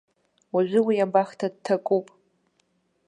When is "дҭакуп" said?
1.53-2.07